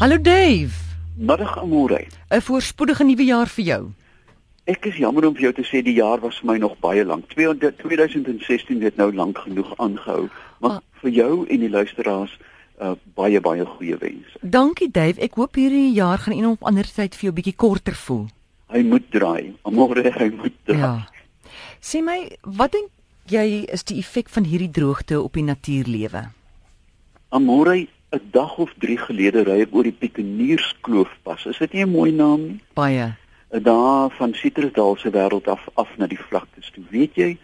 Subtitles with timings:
[0.00, 0.72] Hallo Dave.
[1.16, 2.06] Middag Amore.
[2.30, 3.82] 'n Voorspoedige nuwe jaar vir jou.
[4.64, 7.04] Ek is jammer om vir jou te sê die jaar was vir my nog baie
[7.04, 7.28] lank.
[7.28, 10.30] 2016 het nou lank genoeg aangehou.
[10.60, 10.80] Maar ah.
[11.02, 12.38] vir jou en die luisteraars
[12.80, 14.40] uh, baie baie goeie wense.
[14.40, 15.20] Dankie Dave.
[15.20, 18.26] Ek hoop hierdie jaar gaan een op ander tyd vir jou bietjie korter voel.
[18.72, 19.52] Hy moet draai.
[19.62, 20.80] Amore, hy moet draai.
[20.80, 21.08] Ja.
[21.80, 22.88] Sê my, wat dink
[23.28, 26.30] jy is die effek van hierdie droogte op die natuurlewe?
[27.28, 31.44] Amore, 'n dag of 3 gelede ry ek oor die Pietenierskloof pas.
[31.46, 32.60] Is dit nie 'n mooi naam nie?
[32.74, 33.14] Baie.
[33.54, 36.84] 'n Daar van Citrusdal se wêreld af af na die vlaktes toe.
[36.90, 37.38] Weet jy,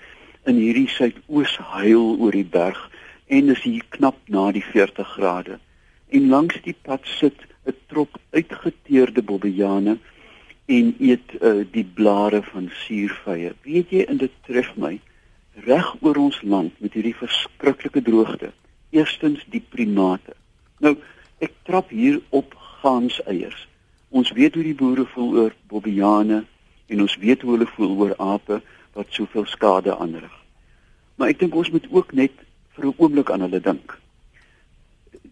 [0.44, 2.90] in hierdie suidoos huil oor die berg
[3.26, 5.58] en dis hier knap na die 40 grade.
[6.08, 9.98] En langs die pad sit 'n trop uitgeteerde bobbejane
[10.66, 13.54] en eet uh, die blare van suurvye.
[13.62, 15.00] Weet jy, en dit tref my
[15.66, 18.50] reg oor ons land met hierdie verskriklike droogte.
[18.90, 20.34] Eerstens die primate.
[20.78, 20.96] Nou,
[21.38, 23.68] ek trap hier op ganseiers.
[24.08, 26.44] Ons weet hoe die boere voel oor bobbejane
[26.86, 28.60] en ons weet hoe hulle voel oor ape
[28.96, 30.32] wat soveel skade aanrig.
[31.16, 32.32] Maar ek dink ons moet ook net
[32.76, 33.98] vir 'n oomblik aan hulle dink.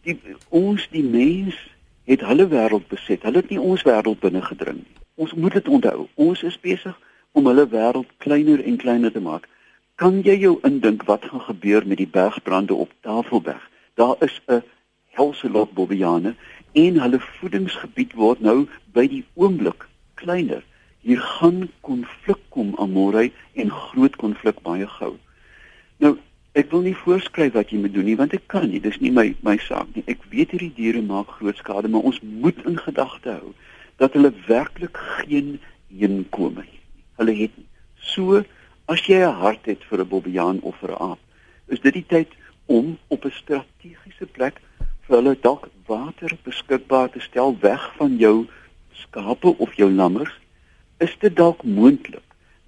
[0.02, 1.56] Die ons die mens
[2.04, 3.22] het hulle wêreld beset.
[3.22, 4.96] Hulle het nie ons wêreld binne gedring nie.
[5.14, 6.08] Ons moet dit onthou.
[6.14, 6.96] Ons is besig
[7.32, 9.48] om hulle wêreld kleiner en kleiner te maak.
[9.94, 13.70] Kan jy jou indink wat gaan gebeur met die bergbrande op Tafelberg?
[13.94, 14.62] Daar is 'n
[15.16, 16.34] helse lot bobbejane
[16.74, 18.64] en hulle voedingsgebied word nou
[18.96, 19.86] by die oomblik
[20.20, 20.62] kleiner.
[21.04, 25.14] Hier gaan konflik kom amorei en groot konflik baie gou.
[26.02, 26.16] Nou,
[26.58, 28.80] ek wil nie voorskryf wat jy moet doen nie want ek kan nie.
[28.82, 30.04] Dis nie my my saak nie.
[30.10, 33.54] Ek weet hierdie diere maak groot skade, maar ons moet in gedagte hou
[34.02, 35.58] dat hulle werklik geen
[35.92, 36.80] heenkome het.
[37.20, 37.68] Hulle het nie.
[38.14, 38.42] So
[38.90, 41.20] as jy 'n hart het vir 'n bobbejaan of vir 'n aap,
[41.68, 42.30] is dit die tyd
[42.66, 44.60] om op 'n strategiese plek
[45.06, 48.46] vir hulle dalk water beskikbaar te stel weg van jou
[49.04, 50.32] skape of jou lammers.
[50.98, 52.22] Is dit dalk moontlik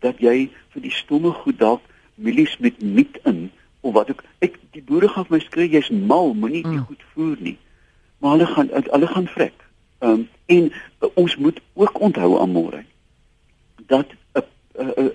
[0.05, 3.49] dat jy vir die stomme goed dalk mielies met miet in
[3.81, 6.89] of wat ook ek die boere gaan my skree jy's mal, moenie die mm.
[6.91, 7.57] goed voer nie.
[8.21, 9.57] Maar hulle gaan hulle gaan vrek.
[10.05, 12.85] Ehm um, en uh, ons moet ook onthou aan môre
[13.91, 14.45] dat 'n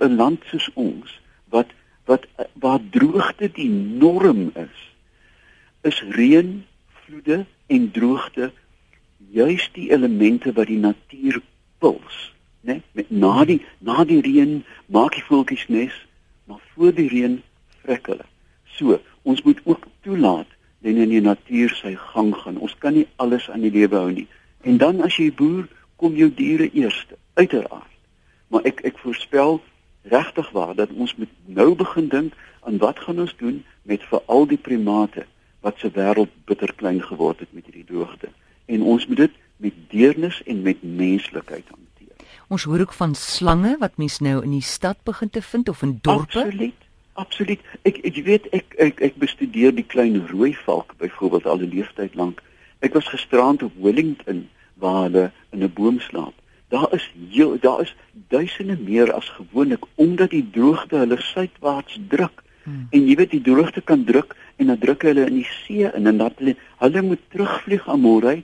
[0.05, 1.69] 'n land soos ons wat
[2.05, 4.77] wat waar droogte die norm is
[5.81, 6.65] is reën,
[7.05, 8.51] vloede en droogte
[9.31, 11.41] juis die elemente wat die natuur
[11.77, 12.81] puls, né?
[12.91, 15.95] Met na die na die reën maak die voeltjies nes,
[16.45, 17.41] maar voor die reën
[17.83, 18.27] vrek hulle.
[18.77, 20.49] So, ons moet ook toelaat
[20.81, 22.57] dat in die natuur sy gang gaan.
[22.57, 24.27] Ons kan nie alles aan die lewe hou nie.
[24.61, 25.67] En dan as jy boer,
[26.01, 27.89] kom jou diere eerste, uiteraard.
[28.49, 29.61] Maar ek ek voorspel
[30.09, 32.33] regtig waar dat ons moet nou begin dink
[32.65, 35.25] aan wat gaan ons doen met veral die primate
[35.61, 38.29] wat se wêreld bitter klein geword het met hierdie droogte.
[38.65, 42.27] En ons moet dit met deernis en met menslikheid hanteer.
[42.47, 45.81] Ons hoor ook van slange wat mens nou in die stad begin te vind of
[45.81, 46.39] in dorpe.
[46.39, 46.87] Absoluut.
[47.13, 47.59] Absoluut.
[47.83, 52.15] Ek ek weet ek ek ek bestudeer die klein rooi valk byvoorbeeld al 'n leeftyd
[52.15, 52.41] lank.
[52.79, 56.33] Ek was gisterand op Wellington waar hulle in 'n boom slaap.
[56.69, 57.95] Daar is heel daar is
[58.27, 62.40] duisende meer as gewoonlik omdat die droogte hulle suidwaarts druk.
[62.63, 62.87] Hmm.
[62.89, 66.07] En jy weet die droogte kan druk en dan druk hulle in die see in
[66.07, 68.43] en dan hulle, hulle moet terugvlieg aan môre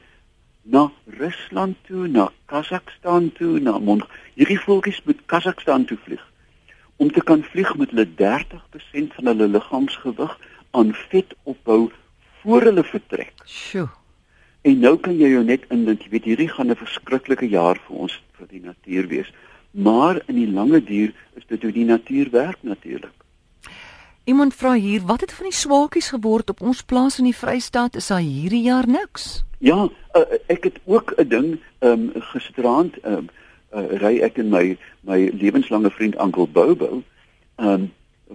[0.68, 4.04] na Rusland toe, na Kazakhstan toe, na Mond.
[4.36, 6.24] Hierdie voeltjies moet Kazakhstan toe vlieg.
[6.98, 10.34] Om te kan vlieg met hulle 30% van hulle liggaamsgewig
[10.72, 11.88] aan vet opbou
[12.42, 13.34] voor hulle vertrek.
[13.46, 13.88] Sjoe.
[14.68, 17.96] En nou kan jy jou net indink, jy weet hierdie gaan 'n verskriklike jaar vir
[18.04, 19.30] ons vir die natuur wees.
[19.72, 23.14] Maar in die lange duur is dit hoe die natuur werk natuurlik.
[24.28, 27.96] Iemand vra hier, wat het van die swaakies geword op ons plaas in die Vrystaat?
[27.96, 29.46] Is daar hierdie jaar niks?
[29.64, 30.22] Ja, uh,
[30.52, 31.48] ek het ook 'n ding
[31.80, 33.30] ehm um, gisteraand ehm um,
[33.72, 34.78] uh, ry ek en my
[35.08, 37.04] my lewenslange vriend Uncle Bobo
[37.56, 37.92] ehm um,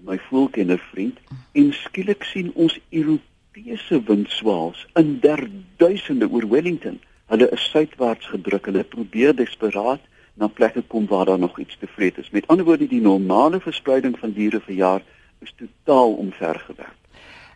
[0.08, 1.18] my voelkenner vriend
[1.52, 7.00] en skielik sien ons Europese windswaals in derduisende oor Wellington.
[7.26, 8.64] Hulle is suidwaarts gedruk.
[8.64, 10.00] Hulle probeer desperaat
[10.34, 12.30] na plekke kom waar daar nog iets te vreet is.
[12.30, 15.02] Met ander woorde, die normale verspreiding van diere vir jaar
[15.42, 16.98] is totaal omvergewerp.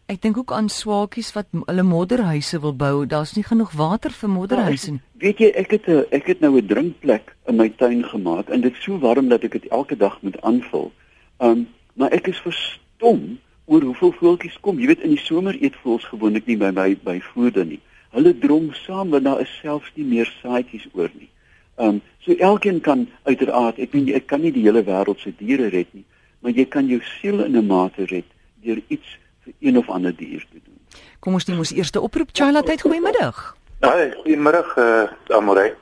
[0.06, 3.06] Ek dink ook aan swaakies wat hulle modderhuise wil bou.
[3.10, 5.00] Daar's nie genoeg water vir modderhuise nie.
[5.02, 8.48] Ja, weet jy, ek het 'n ek het nou 'n drinkplek in my tuin gemaak
[8.48, 10.92] en dit is so warm dat ek dit elke dag moet aanvul.
[11.38, 14.78] Um, maar ek is verstom oor hoeveel voeltjies kom.
[14.78, 17.80] Jy weet in die somer eet voels gewoonlik nie by my by voede nie.
[18.14, 21.30] Hulle drom saam want daar is selfs nie meer saaitjies oor nie.
[21.76, 25.32] Ehm um, so elkeen kan uiteraard, ek weet ek kan nie die hele wêreld se
[25.38, 26.04] diere red nie,
[26.46, 28.26] maar jy kan jou siel in 'n mate red
[28.62, 30.78] deur iets vir een of ander dier te doen.
[31.18, 32.28] Kom ons neem ons eerste oproep.
[32.32, 33.56] Charlotte, goeiemiddag.
[33.80, 35.74] Hi, goeiemôre uh, Amorey.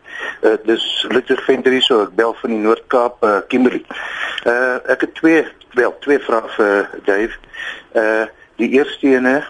[0.43, 3.85] Uh, dis Luther Venter hier so, ek bel van die Noord-Kaap, uh, Kimberley.
[4.45, 5.45] Uh ek het twee
[5.77, 7.37] wel twee vrae vir Dave.
[7.93, 8.25] Uh
[8.57, 9.45] die eerste ene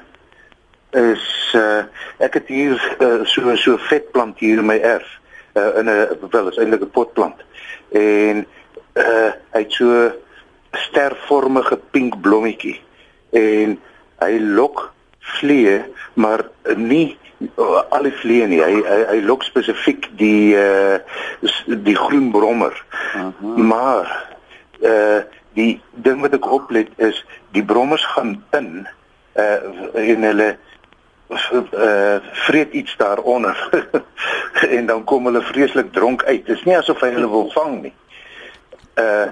[0.91, 1.87] is uh
[2.19, 5.07] ek het hier uh, so so vetplant hier in my erf
[5.55, 7.39] uh, in 'n wel is eintlik 'n potplant.
[7.91, 8.47] En
[8.99, 10.13] uh hy het so
[10.89, 12.81] stervormige pink blommetjie
[13.31, 13.79] en
[14.23, 14.91] hy lok
[15.39, 15.83] vliee
[16.15, 16.45] maar
[16.77, 17.17] nie
[17.57, 20.99] uh, al die vliee nie hy hy, hy lok spesifiek die uh
[21.67, 22.77] die groen brommer.
[23.15, 23.57] Uh -huh.
[23.57, 24.13] Maar
[24.81, 25.23] uh
[25.55, 28.87] die ding wat ek oplet is die brommers gaan in
[29.35, 29.59] uh
[29.95, 30.57] en hulle
[31.29, 33.57] uh vreet iets daaronder
[34.77, 36.47] en dan kom hulle vreeslik dronk uit.
[36.47, 37.95] Dit is nie asof hy hulle wil vang nie.
[38.95, 39.31] Uh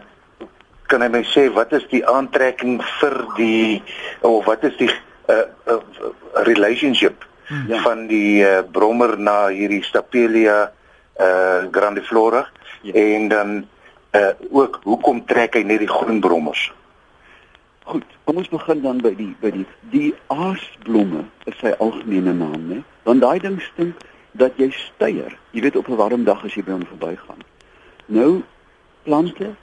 [0.92, 3.80] kan jy my sê wat is die aantrekking vir die
[4.28, 4.90] of wat is die
[5.32, 5.80] uh, uh
[6.48, 7.66] relationship hmm.
[7.72, 7.80] ja.
[7.86, 12.44] van die uh, brommer na hierdie Stapelia uh grandiflora
[12.82, 12.92] ja.
[12.92, 13.56] en dan
[14.12, 16.68] uh ook hoekom trek hy net die groen brommers?
[17.88, 22.68] Goed, kom ons begin dan by die by die die aasblomme is sy algemene naam,
[22.68, 22.82] né?
[23.08, 24.04] Want daai ding stink
[24.38, 25.34] dat jy steier.
[25.56, 27.42] Jy weet op 'n warm dag as jy by hom verbygaan.
[28.06, 28.42] Nou
[29.02, 29.56] plante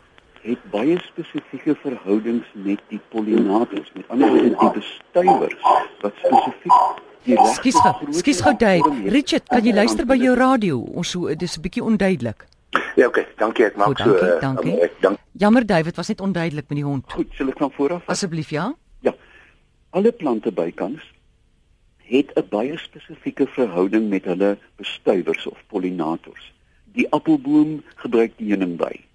[0.49, 5.61] het baie spesifieke verhoudings met die pollinators, met ander woorde die bestuivers
[6.01, 8.89] wat spesifiek Skus gou, skus gou Dave.
[9.11, 10.79] Richard, kan jy luister by jou radio?
[10.97, 12.47] Ons so dis 'n bietjie onduidelik.
[12.95, 13.65] Ja, oké, okay, dankie.
[13.65, 14.73] Ek maak Goed, dankie, so uh, dankie.
[14.81, 15.17] Ek dank.
[15.31, 17.11] Jammer David, was net onduidelik met die hond.
[17.11, 18.07] Goed, sal ek van vooraf?
[18.07, 18.73] Asseblief, ja.
[19.01, 19.13] Ja.
[19.89, 21.03] Alle plante bykans
[22.09, 26.53] het 'n baie spesifieke verhouding met hulle bestuivers of pollinators.
[26.93, 29.05] Die appelboom gebruik die heuningby.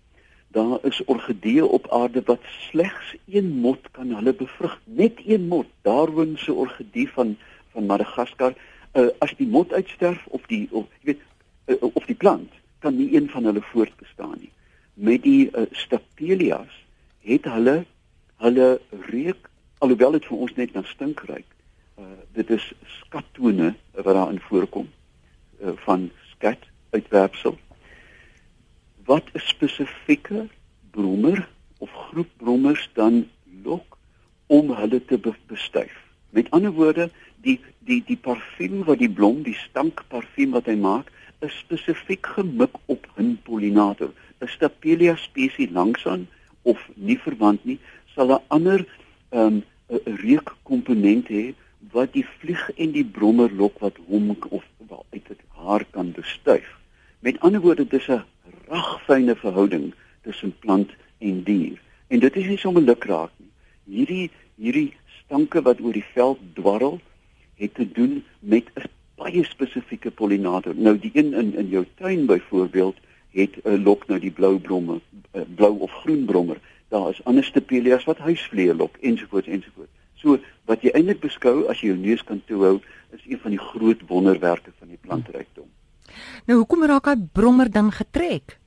[0.54, 5.66] Daar is orgidee op aarde wat slegs een mot kan hulle bevrug, net een mot.
[5.82, 7.36] Daarwin se orgidee van
[7.74, 8.54] van Madagaskar,
[8.94, 11.22] uh, as die mot uitsterf of die of jy weet
[11.66, 14.52] uh, of die plant kan nie een van hulle voortbestaan nie.
[14.94, 16.78] Met die uh, stapelias
[17.26, 17.84] het hulle
[18.44, 18.68] hulle
[19.08, 21.50] reuk alhoewel dit vir ons net na stink ruik.
[21.98, 22.06] Uh,
[22.38, 22.70] dit is
[23.00, 27.58] skattone wat daarin voorkom uh, van skat uitwerpsel.
[29.04, 30.48] Wat 'n spesifieke
[30.90, 31.48] brommer
[31.78, 33.28] of groep brommers dan
[33.62, 33.98] lok
[34.46, 35.96] om hulle te bestuif.
[36.30, 37.10] Met ander woorde,
[37.40, 41.10] die die die parfuum wat die blom, die stank parfuum wat hy maak,
[41.40, 44.10] is spesifiek gemik op 'n pollinator.
[44.40, 46.26] 'n Stapelia spesies langsaan
[46.62, 47.78] of nie verwant nie,
[48.14, 48.86] sal 'n ander
[49.30, 49.62] ehm, um,
[50.04, 51.54] reukkomponent hê
[51.92, 56.12] wat die vlieg en die brommer lok wat hom of wel uit dit haar kan
[56.12, 56.68] bestuif.
[57.20, 58.22] Met ander woorde, dis 'n
[58.68, 61.80] ragfyne verhouding tussen plant en dier.
[62.08, 63.50] En dit is nie sommer lukraak nie.
[63.96, 64.94] Hierdie hierdie
[65.24, 67.00] stanke wat oor die veld dwarrel
[67.58, 70.74] het te doen met 'n baie spesifieke pollinator.
[70.76, 72.96] Nou die een in in jou tuin byvoorbeeld
[73.30, 75.00] het 'n uh, lok nou die blou blomme,
[75.32, 76.60] uh, blou of groen brommer.
[76.88, 79.92] Daar is ander stapelias wat huisvlee lok ensovoorts ensovoorts.
[80.14, 83.60] So wat jy eintlik beskou as jy jou neus kan toehou, is een van die
[83.60, 85.53] groot wonderwerke van die plantrykdom.
[86.46, 88.58] Nou hoekom raak hy brommer dan getrek?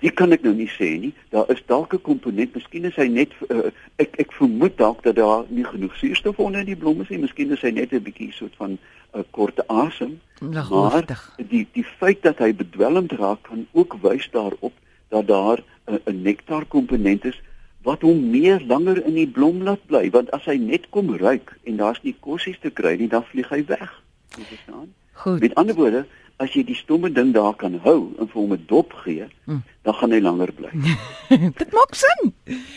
[0.00, 1.12] Dit kan ek nou nie sê nie.
[1.28, 5.16] Daar is dalk 'n komponent, miskien is hy net uh, ek ek vermoed dalk dat
[5.16, 7.18] daar nie genoeg suurstof onder in die blomme is nie.
[7.18, 8.78] Miskien is hy net 'n bietjie soort van 'n
[9.14, 10.20] uh, korte asem.
[10.40, 11.04] Maar
[11.36, 14.72] die die feit dat hy bedwelmd raak kan ook wys daarop
[15.08, 17.40] dat daar 'n uh, nektar komponent is
[17.82, 21.54] wat hom meer langer in die blom laat bly, want as hy net kom ruik
[21.64, 23.92] en daar's nie kossies te kry nie, dan vlieg hy weg.
[24.36, 24.90] Verstaan?
[25.12, 25.40] Goed.
[25.40, 26.04] Met ander woorde,
[26.40, 29.60] as jy die stomme ding daar kan hou en vir hom 'n dop gee, hm.
[29.84, 30.70] dan gaan hy langer bly.
[31.62, 32.32] dit maak sin.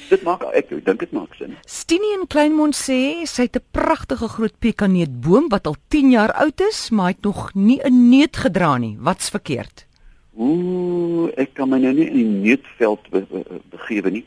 [0.09, 1.55] Dit maak ek dink dit maak sin.
[1.65, 6.59] Stini in Kleinmond sê sy het 'n pragtige groot pekaneetboom wat al 10 jaar oud
[6.59, 8.97] is, maar hy het nog nie 'n neut gedra nie.
[8.99, 9.87] Wat's verkeerd?
[10.35, 14.25] Ooh, ek kan my nou nie in die neutveld be be begewe nie.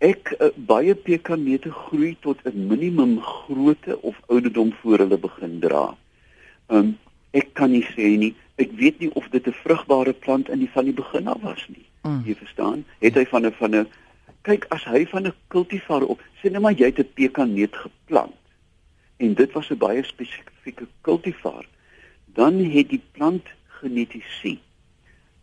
[0.00, 5.94] Ek uh, baie pekanete groei tot 'n minimum grootte of ouderdom voor hulle begin dra.
[6.68, 6.98] Um,
[7.32, 10.70] ek kan nie sê nie ek weet nie of dit 'n vrugbare plant in die
[10.70, 11.86] van die begin af was nie.
[12.02, 12.22] Mm.
[12.26, 12.84] Jy verstaan?
[12.98, 13.86] Het hy van 'n van 'n
[14.42, 18.42] kyk as hy van 'n kultivar op sê net maar jy het 'n pekaneet geplant
[19.16, 21.64] en dit was 'n baie spesifieke kultivar,
[22.34, 24.58] dan het die plant genetiese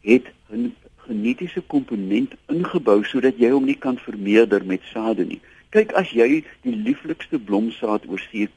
[0.02, 5.42] het 'n genetiese komponent ingebou sodat jy hom nie kan vermeerder met sade nie.
[5.70, 8.50] Kyk as jy die lieflikste blomsaad oor see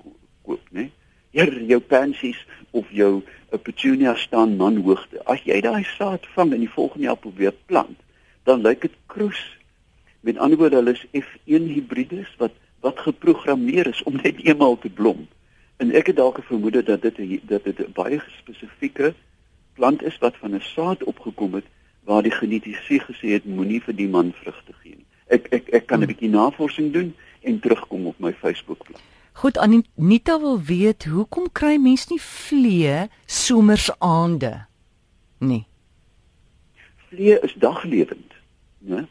[0.43, 0.91] koop, né?
[1.33, 3.23] Ja, jou pansies of jou
[3.53, 5.25] 'n petunia staan man hoogte.
[5.25, 7.99] As jy daai saad vang en die volgende jaar probeer plant,
[8.45, 9.59] dan lyk dit kroes.
[10.21, 14.91] Met ander woorde, hulle is F1 hibrides wat wat geprogrammeer is om net eenmaal te
[14.91, 15.29] blom.
[15.77, 17.17] En ek het dalk 'n vermoede dat dit
[17.49, 19.15] dat dit 'n baie spesifieke
[19.75, 21.65] plant is wat van 'n saad opgekom het
[22.05, 25.07] waar die genetiese gesê het moenie vir die man vrugte gee nie.
[25.27, 26.13] Ek ek ek kan 'n hmm.
[26.13, 29.03] bietjie navorsing doen en terugkom op my Facebookblad.
[29.33, 34.67] Goed, Anita wil weet hoekom kry mense nie vlee somersaande
[35.43, 35.65] nie?
[37.09, 38.37] Vlee is daglewend,
[38.79, 39.07] né?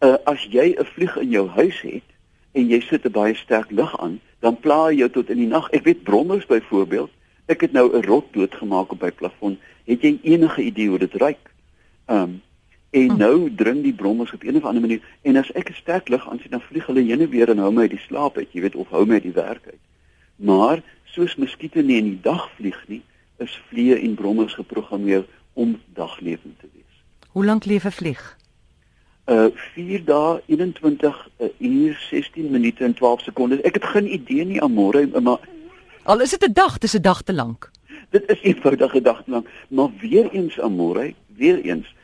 [0.00, 2.08] Uh, as jy 'n vlieg in jou huis het
[2.52, 5.70] en jy sit 'n baie sterk lig aan, dan pla jy tot in die nag.
[5.70, 7.10] Ek weet brommers byvoorbeeld,
[7.46, 9.58] ek het nou 'n rot doodgemaak op my plafon.
[9.84, 11.50] Het jy enige idee hoe dit ruik?
[12.06, 12.42] Ehm um,
[12.90, 13.16] en hm.
[13.16, 16.30] nou dring die brommers op een of ander manier en as ek 'n sterk lig
[16.30, 18.52] aan sien dan vlieg hulle heen en weer en hou my uit die slaap uit,
[18.52, 19.82] jy weet of hou my uit die werk uit.
[20.36, 23.02] Maar soos muskiete nie in die dag vlieg nie,
[23.36, 27.02] is vliee en brommers geprogrammeer om daglewend te wees.
[27.28, 28.36] Hoe lank leef 'n vlieg?
[29.26, 33.60] Uh 4 dae 21 uh, uur 16 minute en 12 sekondes.
[33.60, 35.38] Ek het geen idee nie amore, maar
[36.02, 37.70] al is dit 'n dag, dis 'n dag te lank.
[38.10, 41.94] Dit is eenvoudige dag te lank, maar weer eens amore, weer eens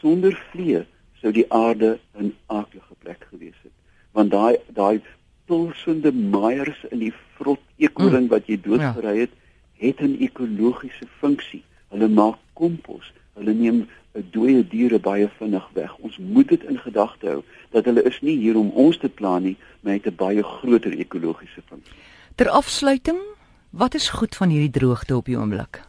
[0.00, 0.84] sonder vlee
[1.20, 3.72] sou die aarde 'n aardige plek gewees het.
[4.12, 5.00] Want daai daai
[5.46, 8.32] pulsende maaiers in die vrot eekhoring mm.
[8.34, 9.30] wat jy doodgery het,
[9.78, 11.64] het 'n ekologiese funksie.
[11.88, 13.12] Hulle maak kompos.
[13.34, 15.96] Hulle neem 'n dooie diere baie vinnig weg.
[15.96, 19.38] Ons moet dit in gedagte hou dat hulle is nie hier om ons te pla
[19.38, 21.94] nie, maar het 'n baie groter ekologiese funksie.
[22.34, 23.18] Ter afsluiting,
[23.70, 25.87] wat is goed van hierdie droogte op die oomblik?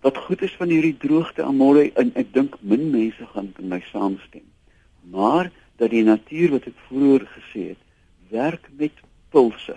[0.00, 3.80] Wat goed is van hierdie droogte amore en ek dink min mense gaan met my
[3.90, 4.46] saamstem.
[5.12, 7.82] Maar dat die natuur wat ek vroeër gesê het,
[8.32, 8.96] werk met
[9.32, 9.76] pulse.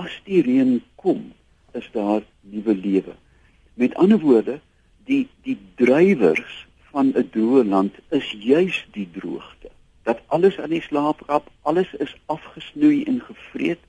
[0.00, 1.32] As die reën kom,
[1.72, 3.16] is daar nuwe lewe.
[3.74, 4.60] Met ander woorde,
[5.08, 9.68] die die drywers van 'n droë land is juis die droogte.
[10.02, 13.80] Dat alles aan die slaaprap, alles is afgesnoei en gevreet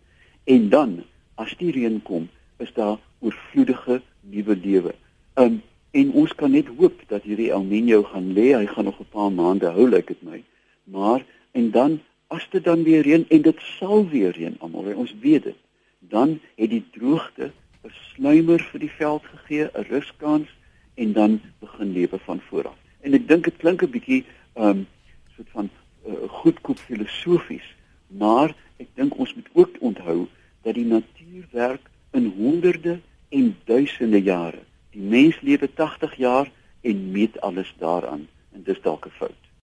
[0.44, 1.04] en dan
[1.36, 4.94] as die reën kom, is daar oorvloedige nuwe lewe.
[5.36, 5.62] Um
[5.92, 8.52] en ons kan net hoop dat hierdie El Niño gaan lê.
[8.56, 10.44] Hy gaan nog 'n paar maande hou, lyk dit my.
[10.84, 15.16] Maar en dan as dit dan weer reën en dit sal weer reën, almal, ons
[15.22, 15.56] weet dit.
[16.00, 17.52] Dan het die droogte
[17.84, 20.50] 'n sluimer vir die veld gegee, 'n ruskans
[20.94, 22.78] en dan begin lewe van voor af.
[23.02, 24.24] En ek dink dit klink 'n bietjie
[24.56, 24.88] um
[25.36, 25.70] soort van
[26.08, 27.76] uh, goedkoop filosofies,
[28.08, 30.28] maar ek dink ons moet ook onthou
[30.62, 33.00] dat die natuur werk in honderde
[33.30, 34.64] en duisende jare.
[34.96, 39.45] Die mens lewe 80 jaar en meet alles daaraan en dis dalk 'n fout.